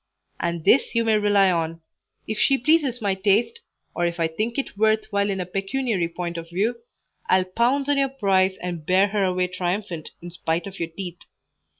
[0.39, 1.79] And this you may rely on:
[2.25, 3.59] if she pleases my taste,
[3.93, 6.77] or if I think it worth while in a pecuniary point of view,
[7.29, 11.19] I'll pounce on your prize and bear her away triumphant in spite of your teeth.